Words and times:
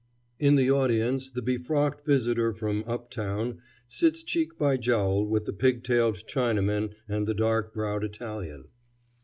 In 0.39 0.55
the 0.55 0.71
audience 0.71 1.29
the 1.29 1.43
befrocked 1.43 2.07
visitor 2.07 2.53
from 2.55 2.83
up 2.87 3.11
town 3.11 3.59
sits 3.87 4.23
cheek 4.23 4.57
by 4.57 4.75
jowl 4.75 5.27
with 5.27 5.45
the 5.45 5.53
pigtailed 5.53 6.25
Chinaman 6.27 6.93
and 7.07 7.27
the 7.27 7.35
dark 7.35 7.71
browed 7.71 8.03
Italian. 8.03 8.69